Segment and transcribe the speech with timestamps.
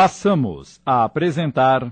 [0.00, 1.82] Passamos a apresentar.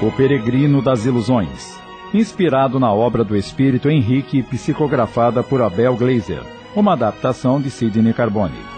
[0.00, 1.78] O Peregrino das Ilusões,
[2.14, 6.42] inspirado na obra do espírito Henrique, psicografada por Abel Glazer,
[6.74, 8.71] uma adaptação de Sidney Carbone.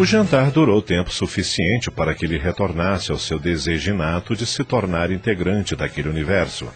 [0.00, 4.64] O jantar durou tempo suficiente para que ele retornasse ao seu desejo inato de se
[4.64, 6.66] tornar integrante daquele universo.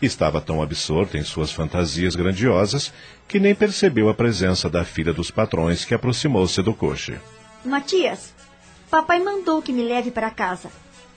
[0.00, 2.92] Estava tão absorto em suas fantasias grandiosas
[3.26, 7.16] que nem percebeu a presença da filha dos patrões que aproximou-se do coche.
[7.64, 8.32] Matias,
[8.88, 10.70] papai mandou que me leve para casa.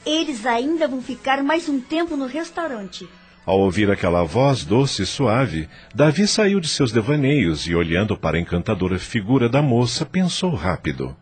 [0.03, 3.07] Eles ainda vão ficar mais um tempo no restaurante.
[3.45, 8.37] Ao ouvir aquela voz doce e suave, Davi saiu de seus devaneios e, olhando para
[8.37, 11.15] a encantadora figura da moça, pensou rápido.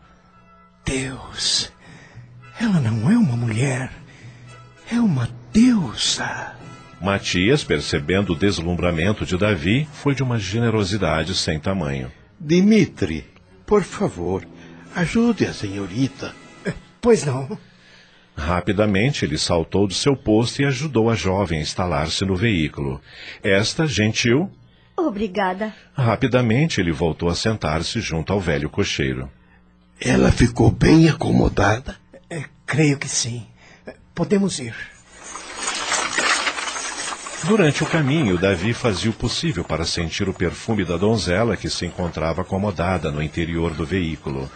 [0.85, 1.71] Deus.
[2.61, 3.91] Ela não é uma mulher.
[4.91, 6.55] É uma deusa.
[7.01, 12.11] Matias, percebendo o deslumbramento de Davi, foi de uma generosidade sem tamanho.
[12.39, 13.25] Dimitri,
[13.65, 14.45] por favor,
[14.95, 16.33] ajude a senhorita.
[17.01, 17.57] Pois não.
[18.35, 23.01] Rapidamente ele saltou do seu posto e ajudou a jovem a instalar-se no veículo.
[23.43, 24.51] Esta, gentil.
[24.95, 25.73] Obrigada.
[25.93, 29.29] Rapidamente ele voltou a sentar-se junto ao velho cocheiro.
[29.99, 31.95] Ela ficou bem acomodada?
[32.29, 33.47] É, creio que sim.
[34.13, 34.75] Podemos ir.
[37.45, 41.85] Durante o caminho, Davi fazia o possível para sentir o perfume da donzela que se
[41.85, 44.49] encontrava acomodada no interior do veículo.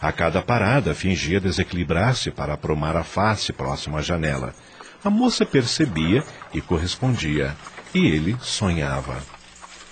[0.00, 4.54] A cada parada, fingia desequilibrar-se para aprumar a face próximo à janela.
[5.02, 7.56] A moça percebia e correspondia,
[7.94, 9.16] e ele sonhava.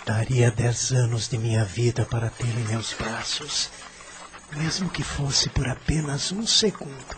[0.04, 3.70] Daria dez anos de minha vida para tê-la em meus braços
[4.56, 7.16] mesmo que fosse por apenas um segundo.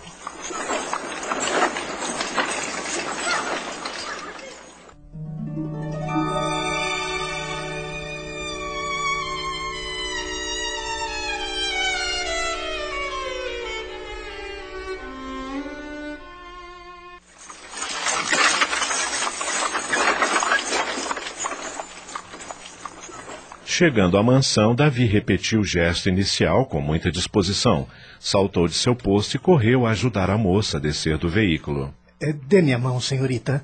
[23.79, 27.87] Chegando à mansão, Davi repetiu o gesto inicial com muita disposição.
[28.19, 31.95] Saltou de seu posto e correu a ajudar a moça a descer do veículo.
[32.19, 33.63] É, Dê-me a mão, senhorita.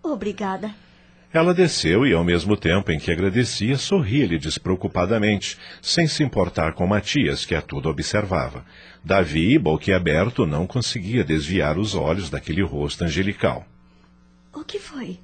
[0.00, 0.72] Obrigada.
[1.32, 6.86] Ela desceu e, ao mesmo tempo em que agradecia, sorria-lhe despreocupadamente, sem se importar com
[6.86, 8.64] Matias, que a tudo observava.
[9.04, 13.66] Davi, boquiaberto, não conseguia desviar os olhos daquele rosto angelical.
[14.54, 15.18] O que foi?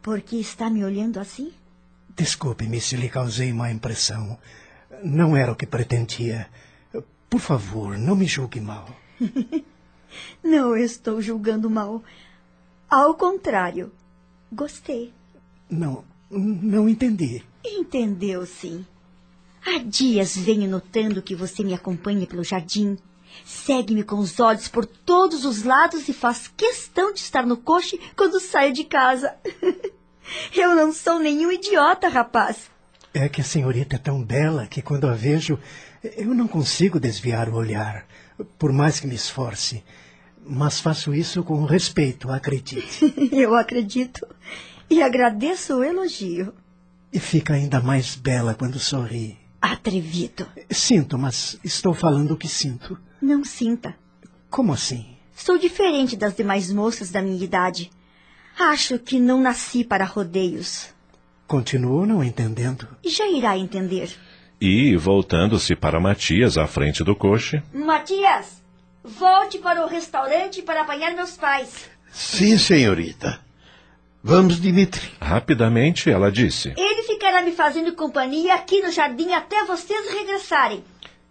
[0.00, 1.50] Por que está me olhando assim?
[2.16, 4.38] Desculpe-me se lhe causei má impressão.
[5.02, 6.48] Não era o que pretendia.
[7.28, 8.88] Por favor, não me julgue mal.
[10.42, 12.02] não estou julgando mal.
[12.88, 13.92] Ao contrário,
[14.52, 15.12] gostei.
[15.70, 17.44] Não, não entendi.
[17.64, 18.84] Entendeu, sim.
[19.64, 22.98] Há dias venho notando que você me acompanha pelo jardim,
[23.44, 28.00] segue-me com os olhos por todos os lados e faz questão de estar no coche
[28.16, 29.34] quando saio de casa.
[30.54, 32.70] Eu não sou nenhum idiota, rapaz.
[33.12, 35.58] É que a senhorita é tão bela que quando a vejo,
[36.16, 38.06] eu não consigo desviar o olhar,
[38.58, 39.82] por mais que me esforce.
[40.44, 43.14] Mas faço isso com respeito, acredite.
[43.32, 44.26] eu acredito.
[44.88, 46.54] E agradeço o elogio.
[47.12, 49.36] E fica ainda mais bela quando sorri.
[49.60, 50.46] Atrevido.
[50.70, 52.98] Sinto, mas estou falando o que sinto.
[53.20, 53.94] Não sinta.
[54.48, 55.16] Como assim?
[55.34, 57.90] Sou diferente das demais moças da minha idade.
[58.58, 60.88] Acho que não nasci para rodeios.
[61.46, 62.86] Continuo não entendendo.
[63.04, 64.10] Já irá entender.
[64.60, 67.62] E, voltando-se para Matias à frente do coche.
[67.72, 68.62] Matias,
[69.02, 71.88] volte para o restaurante para apanhar meus pais.
[72.12, 73.40] Sim, senhorita.
[74.22, 75.10] Vamos, Dimitri.
[75.18, 76.74] Rapidamente ela disse.
[76.76, 80.84] Ele ficará me fazendo companhia aqui no jardim até vocês regressarem.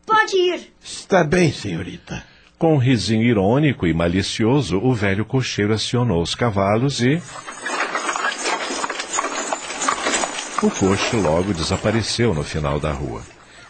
[0.05, 0.73] Pode ir.
[0.81, 2.25] Está bem, senhorita.
[2.59, 7.15] Com um risinho irônico e malicioso, o velho cocheiro acionou os cavalos e.
[10.61, 13.23] O coche logo desapareceu no final da rua.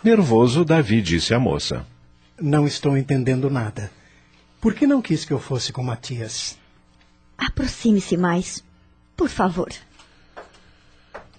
[0.04, 1.86] Nervoso, Davi disse à moça:
[2.42, 3.92] Não estou entendendo nada.
[4.60, 6.58] Por que não quis que eu fosse com Matias?
[7.38, 8.64] Aproxime-se mais,
[9.16, 9.70] por favor.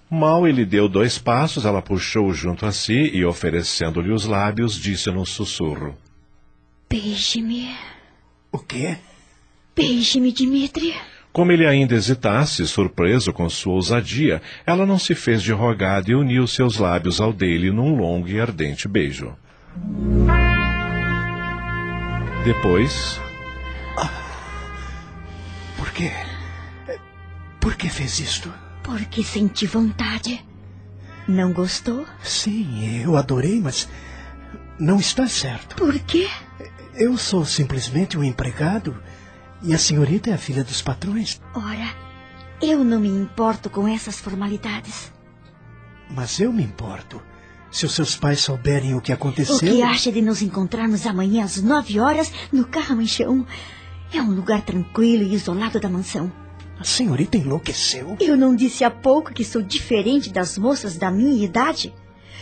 [0.09, 5.11] Mal ele deu dois passos, ela puxou-o junto a si e, oferecendo-lhe os lábios, disse
[5.11, 5.97] num sussurro:
[6.91, 7.73] Beije-me.
[8.51, 8.97] O quê?
[9.73, 10.93] Beije-me, Dimitri.
[11.31, 16.15] Como ele ainda hesitasse, surpreso com sua ousadia, ela não se fez de rogada e
[16.15, 19.33] uniu seus lábios ao dele num longo e ardente beijo.
[22.43, 23.21] Depois.
[25.77, 26.11] Por quê?
[27.61, 28.53] Por que fez isto?
[28.83, 30.43] Porque senti vontade.
[31.25, 32.05] Não gostou?
[32.21, 33.87] Sim, eu adorei, mas
[34.77, 35.77] não está certo.
[35.77, 36.27] Por quê?
[36.93, 39.01] Eu sou simplesmente um empregado
[39.63, 41.39] e a senhorita é a filha dos patrões.
[41.53, 41.95] Ora,
[42.61, 45.11] eu não me importo com essas formalidades.
[46.09, 47.21] Mas eu me importo.
[47.71, 49.55] Se os seus pais souberem o que aconteceu.
[49.55, 53.47] O que acha de nos encontrarmos amanhã às nove horas no Carramanchão?
[54.13, 56.29] É um lugar tranquilo e isolado da mansão.
[56.77, 58.17] A senhorita enlouqueceu?
[58.19, 61.93] Eu não disse há pouco que sou diferente das moças da minha idade?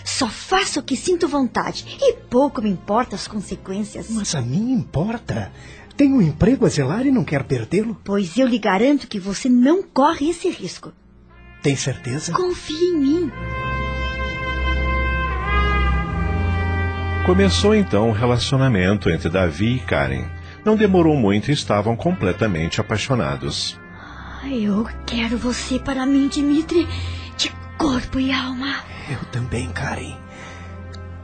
[0.04, 4.10] Só faço o que sinto vontade e pouco me importa as consequências.
[4.10, 5.51] Mas a mim importa.
[5.96, 8.00] Tenho um emprego a zelar e não quero perdê-lo.
[8.04, 10.94] Pois eu lhe garanto que você não corre esse risco.
[11.62, 12.31] Tem certeza?
[12.31, 13.31] Confie em mim.
[17.25, 20.25] Começou então o relacionamento entre Davi e Karen.
[20.63, 23.80] Não demorou muito e estavam completamente apaixonados.
[24.50, 26.88] Eu quero você para mim, Dimitri,
[27.38, 28.74] de corpo e alma.
[29.10, 30.16] Eu também, Karen.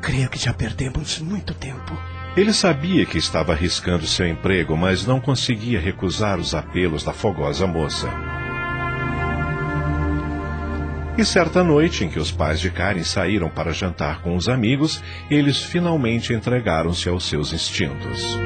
[0.02, 1.98] Creio que já perdemos muito tempo.
[2.36, 7.66] Ele sabia que estava arriscando seu emprego, mas não conseguia recusar os apelos da fogosa
[7.66, 8.10] moça.
[11.18, 15.02] E certa noite em que os pais de Karen saíram para jantar com os amigos,
[15.32, 18.38] eles finalmente entregaram-se aos seus instintos.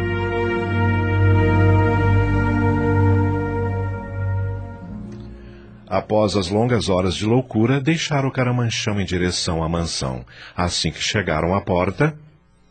[5.90, 10.24] Após as longas horas de loucura, deixaram o caramanchão em direção à mansão.
[10.56, 12.16] Assim que chegaram à porta.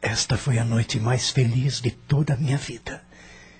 [0.00, 3.02] Esta foi a noite mais feliz de toda a minha vida.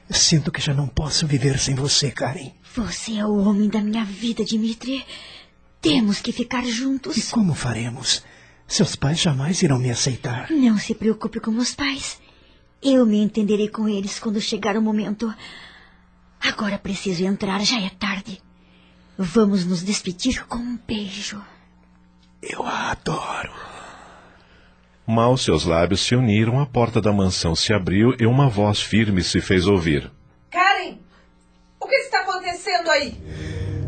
[0.09, 2.53] Sinto que já não posso viver sem você, Karen.
[2.77, 5.05] Você é o homem da minha vida, Dimitri.
[5.81, 7.17] Temos que ficar juntos.
[7.17, 8.23] E como faremos?
[8.65, 10.53] Seus pais jamais irão me aceitar.
[10.53, 12.21] Não se preocupe com meus pais.
[12.81, 15.35] Eu me entenderei com eles quando chegar o momento.
[16.41, 18.41] Agora preciso entrar, já é tarde.
[19.21, 21.45] Vamos nos despedir com um beijo.
[22.41, 23.51] Eu a adoro.
[25.05, 29.25] Mal seus lábios se uniram, a porta da mansão se abriu e uma voz firme
[29.25, 30.09] se fez ouvir.
[30.49, 30.99] Karen,
[31.81, 33.21] o que está acontecendo aí?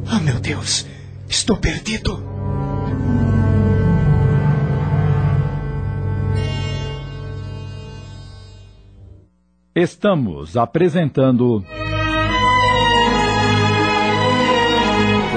[0.05, 0.85] Ah, meu Deus,
[1.29, 2.21] estou perdido.
[9.77, 11.65] Estamos apresentando.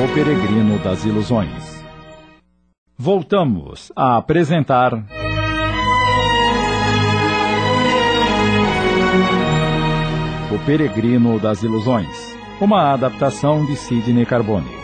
[0.04, 1.82] O Peregrino das Ilusões.
[2.98, 4.94] Voltamos a apresentar.
[10.52, 12.36] O Peregrino das Ilusões.
[12.60, 14.83] Uma adaptação de Sidney Carbone.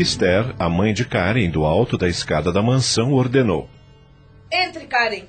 [0.00, 3.68] Esther, a mãe de Karen, do alto da escada da mansão, ordenou:
[4.50, 5.24] Entre, Karen.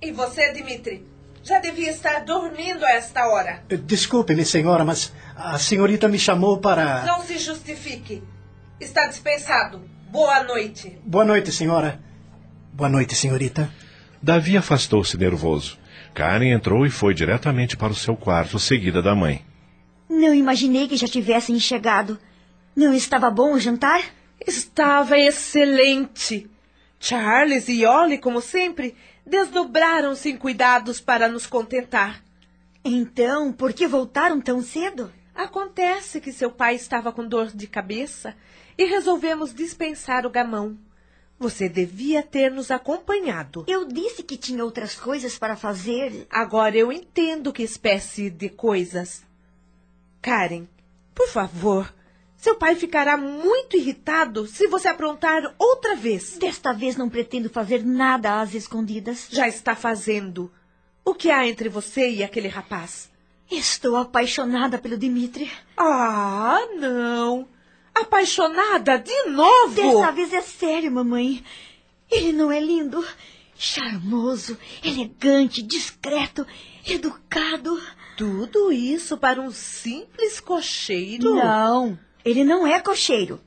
[0.00, 1.04] E você, Dimitri?
[1.42, 3.62] Já devia estar dormindo a esta hora.
[3.68, 7.04] Desculpe-me, senhora, mas a senhorita me chamou para.
[7.04, 8.22] Não se justifique.
[8.80, 9.82] Está dispensado.
[10.10, 10.98] Boa noite.
[11.04, 12.00] Boa noite, senhora.
[12.72, 13.70] Boa noite, senhorita.
[14.22, 15.78] Davi afastou-se nervoso.
[16.14, 19.44] Karen entrou e foi diretamente para o seu quarto, seguida da mãe.
[20.08, 22.18] Não imaginei que já tivessem chegado.
[22.76, 24.02] Não estava bom o jantar?
[24.44, 26.50] Estava excelente.
[26.98, 32.22] Charles e Ollie, como sempre, desdobraram-se em cuidados para nos contentar.
[32.84, 35.12] Então, por que voltaram tão cedo?
[35.34, 38.34] Acontece que seu pai estava com dor de cabeça
[38.76, 40.76] e resolvemos dispensar o gamão.
[41.38, 43.64] Você devia ter nos acompanhado.
[43.66, 46.26] Eu disse que tinha outras coisas para fazer.
[46.30, 49.24] Agora eu entendo que espécie de coisas.
[50.22, 50.66] Karen,
[51.14, 51.92] por favor,
[52.44, 56.36] seu pai ficará muito irritado se você aprontar outra vez.
[56.36, 59.28] Desta vez não pretendo fazer nada às escondidas.
[59.30, 60.52] Já está fazendo.
[61.02, 63.10] O que há entre você e aquele rapaz?
[63.50, 65.50] Estou apaixonada pelo Dimitri.
[65.74, 67.48] Ah, não.
[67.94, 69.74] Apaixonada de novo?
[69.74, 71.42] Dessa vez é sério, mamãe.
[72.10, 73.02] Ele não é lindo?
[73.56, 76.46] Charmoso, elegante, discreto,
[76.86, 77.80] educado.
[78.18, 81.36] Tudo isso para um simples cocheiro?
[81.36, 83.40] Não, ele não é cocheiro.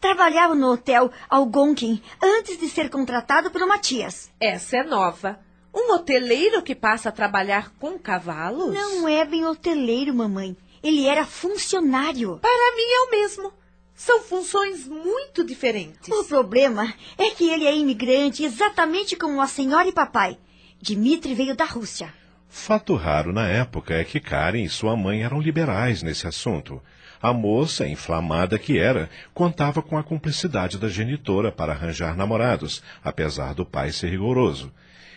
[0.00, 4.30] Trabalhava no hotel Algonquin antes de ser contratado pelo Matias.
[4.40, 5.40] Essa é nova.
[5.74, 8.74] Um hoteleiro que passa a trabalhar com cavalos?
[8.74, 10.56] Não é bem hoteleiro, mamãe.
[10.82, 12.38] Ele era funcionário.
[12.40, 13.52] Para mim é o mesmo.
[13.94, 16.08] São funções muito diferentes.
[16.08, 20.38] O problema é que ele é imigrante exatamente como a senhora e papai.
[20.80, 22.14] Dmitri veio da Rússia.
[22.48, 26.80] Fato raro na época é que Karen e sua mãe eram liberais nesse assunto.
[27.20, 33.54] A moça, inflamada que era, contava com a cumplicidade da genitora para arranjar namorados, apesar
[33.54, 34.72] do pai ser rigoroso.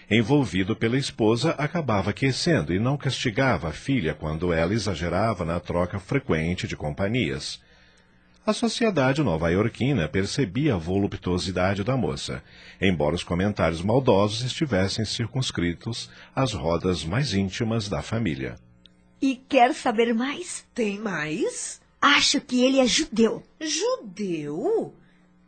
[0.10, 6.00] Envolvido pela esposa, acabava aquecendo e não castigava a filha quando ela exagerava na troca
[6.00, 7.62] frequente de companhias.
[8.43, 12.43] A sociedade nova-iorquina percebia a voluptuosidade da moça,
[12.81, 18.55] embora os comentários maldosos estivessem circunscritos às rodas mais íntimas da família.
[19.22, 20.65] E quer saber mais?
[20.74, 21.79] Tem mais?
[22.01, 23.43] Acho que ele é judeu.
[23.60, 24.96] Judeu?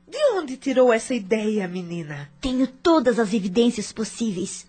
[0.07, 2.31] De onde tirou essa ideia, menina?
[2.39, 4.67] Tenho todas as evidências possíveis.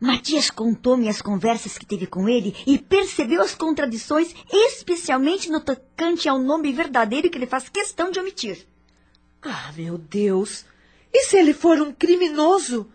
[0.00, 6.28] Matias contou-me as conversas que teve com ele e percebeu as contradições, especialmente no tocante
[6.28, 8.66] ao nome verdadeiro que ele faz questão de omitir.
[9.42, 10.64] Ah, meu Deus!
[11.12, 12.90] E se ele for um criminoso?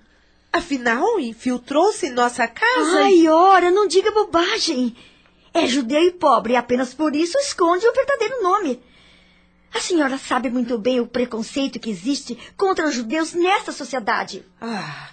[0.51, 3.03] Afinal, infiltrou-se em nossa casa?
[3.03, 4.95] Ai, ora, não diga bobagem.
[5.53, 8.81] É judeu e pobre e apenas por isso esconde o verdadeiro nome.
[9.73, 14.45] A senhora sabe muito bem o preconceito que existe contra os judeus nesta sociedade.
[14.61, 15.09] Ah,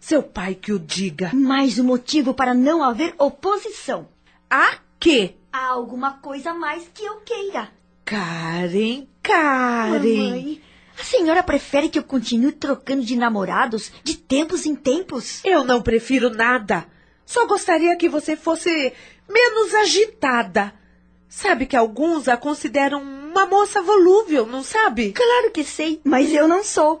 [0.00, 1.30] seu pai que o diga.
[1.32, 4.08] Mais um motivo para não haver oposição.
[4.48, 5.36] A quê?
[5.52, 7.70] Há alguma coisa mais que eu queira.
[8.04, 9.90] Karen, Karen.
[9.90, 10.62] Mamãe,
[10.98, 15.40] a senhora prefere que eu continue trocando de namorados de tempos em tempos?
[15.44, 16.86] Eu não prefiro nada.
[17.30, 18.92] Só gostaria que você fosse
[19.28, 20.74] menos agitada.
[21.28, 25.12] Sabe que alguns a consideram uma moça volúvel, não sabe?
[25.12, 27.00] Claro que sei, mas eu não sou.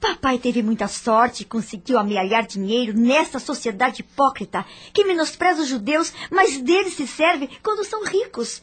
[0.00, 4.64] Papai teve muita sorte e conseguiu amealhar dinheiro nessa sociedade hipócrita
[4.94, 8.62] que menospreza os judeus, mas deles se serve quando são ricos.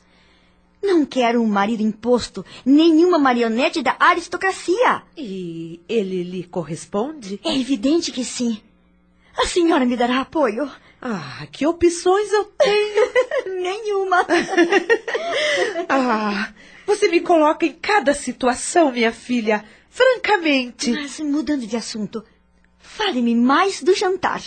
[0.81, 5.03] Não quero um marido imposto, nenhuma marionete da aristocracia.
[5.15, 7.39] E ele lhe corresponde?
[7.43, 8.59] É evidente que sim.
[9.37, 10.71] A senhora me dará apoio?
[11.01, 13.11] Ah, que opções eu tenho?
[13.61, 14.25] Nenhuma.
[15.89, 16.53] ah,
[16.85, 19.65] você me coloca em cada situação, minha filha.
[19.89, 20.91] Francamente.
[20.91, 22.23] Mas mudando de assunto,
[22.79, 24.41] fale-me mais do jantar.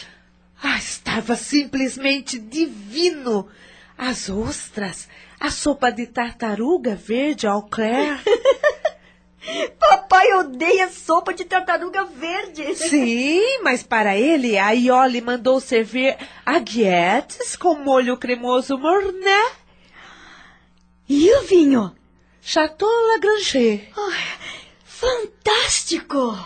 [0.62, 3.48] Ah, estava simplesmente divino.
[3.98, 8.20] As ostras, a sopa de tartaruga verde ao clair.
[9.78, 12.74] Papai odeia sopa de tartaruga verde.
[12.74, 19.50] Sim, mas para ele a Ioli mandou servir aguietes com molho cremoso morné.
[21.08, 21.94] E o vinho?
[22.40, 23.88] Chateau Lagrange.
[23.96, 24.12] Oh,
[24.84, 26.36] fantástico!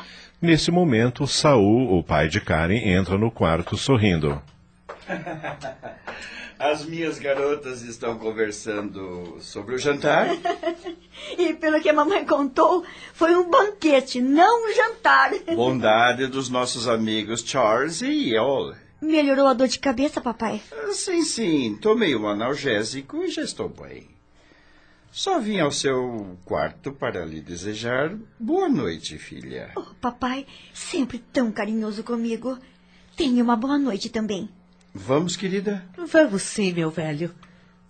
[0.40, 4.40] Nesse momento, Saul, o pai de Karen, entra no quarto sorrindo.
[6.61, 10.29] As minhas garotas estão conversando sobre o jantar.
[11.38, 15.31] e pelo que a mamãe contou, foi um banquete, não um jantar.
[15.57, 18.75] Bondade dos nossos amigos Charles e Yol.
[19.00, 20.61] Melhorou a dor de cabeça, papai?
[20.93, 21.79] Sim, sim.
[21.81, 24.11] Tomei um analgésico e já estou bem.
[25.11, 29.73] Só vim ao seu quarto para lhe desejar boa noite, filha.
[29.75, 32.59] Oh, papai, sempre tão carinhoso comigo.
[33.17, 34.50] Tenha uma boa noite também.
[34.94, 35.85] Vamos, querida?
[35.97, 37.35] Vamos sim, meu velho.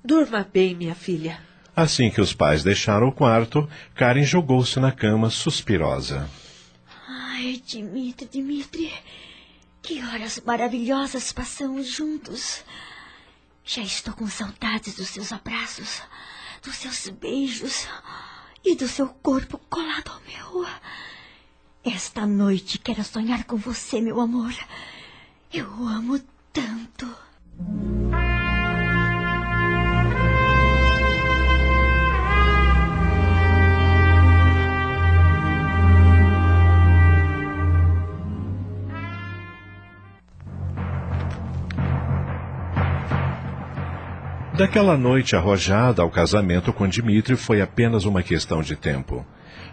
[0.04, 1.40] Durma bem, minha filha.
[1.74, 6.28] Assim que os pais deixaram o quarto, Karen jogou-se na cama suspirosa.
[7.08, 8.92] Ai, Dimitri, Dimitri,
[9.80, 12.62] que horas maravilhosas passamos juntos.
[13.64, 16.02] Já estou com saudades dos seus abraços,
[16.62, 17.86] dos seus beijos
[18.64, 20.66] e do seu corpo colado ao meu.
[21.82, 24.52] Esta noite quero sonhar com você, meu amor.
[25.52, 26.20] Eu amo
[26.52, 27.06] tanto.
[44.60, 49.24] Daquela noite arrojada ao casamento com Dmitri foi apenas uma questão de tempo.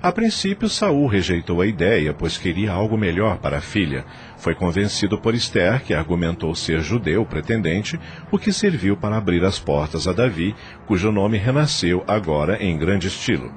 [0.01, 4.05] A princípio, Saul rejeitou a ideia, pois queria algo melhor para a filha.
[4.37, 7.99] Foi convencido por Esther, que argumentou ser judeu pretendente,
[8.31, 13.07] o que serviu para abrir as portas a Davi, cujo nome renasceu agora em grande
[13.07, 13.51] estilo.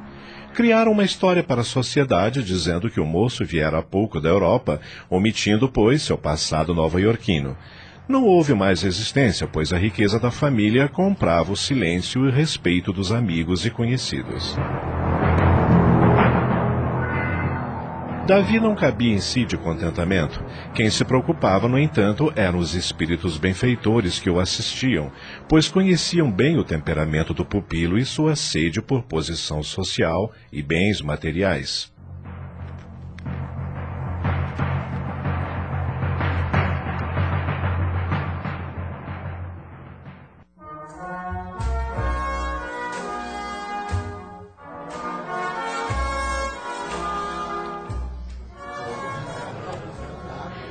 [0.54, 4.80] Criaram uma história para a sociedade dizendo que o moço viera há pouco da Europa,
[5.08, 7.56] omitindo, pois, seu passado nova-iorquino.
[8.08, 13.12] Não houve mais resistência, pois a riqueza da família comprava o silêncio e respeito dos
[13.12, 14.56] amigos e conhecidos.
[18.30, 20.40] Davi não cabia em si de contentamento.
[20.72, 25.10] Quem se preocupava, no entanto, eram os espíritos benfeitores que o assistiam,
[25.48, 31.02] pois conheciam bem o temperamento do pupilo e sua sede por posição social e bens
[31.02, 31.92] materiais.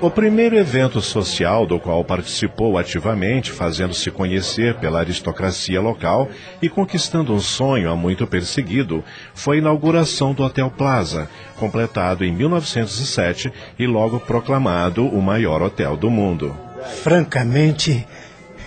[0.02, 6.30] O primeiro evento social do qual participou ativamente, fazendo-se conhecer pela aristocracia local
[6.62, 9.04] e conquistando um sonho há muito perseguido,
[9.34, 15.98] foi a inauguração do Hotel Plaza, completado em 1907 e logo proclamado o maior hotel
[15.98, 16.56] do mundo.
[17.04, 18.08] Francamente,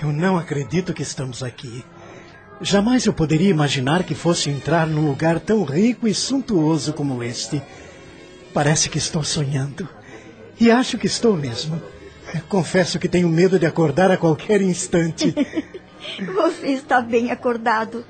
[0.02, 1.82] eu não acredito que estamos aqui.
[2.60, 7.62] Jamais eu poderia imaginar que fosse entrar num lugar tão rico e suntuoso como este.
[8.52, 9.88] Parece que estou sonhando.
[10.62, 11.82] E acho que estou mesmo.
[12.48, 15.34] Confesso que tenho medo de acordar a qualquer instante.
[16.36, 18.04] Você está bem acordado.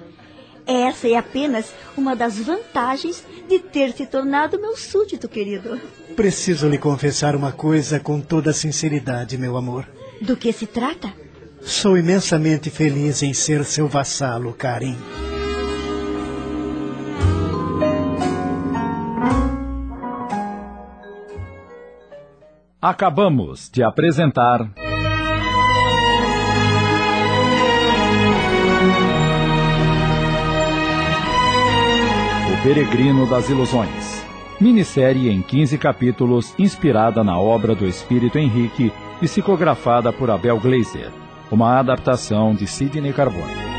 [0.67, 5.81] Essa é apenas uma das vantagens de ter se tornado meu súdito, querido.
[6.15, 9.89] Preciso lhe confessar uma coisa com toda sinceridade, meu amor.
[10.21, 11.11] Do que se trata?
[11.63, 14.99] Sou imensamente feliz em ser seu vassalo, Karen.
[22.85, 24.61] Acabamos de apresentar.
[32.51, 34.27] O Peregrino das Ilusões.
[34.61, 41.13] Minissérie em 15 capítulos, inspirada na obra do Espírito Henrique, psicografada por Abel Gleiser.
[41.53, 43.72] Uma adaptação de Sidney Carbone.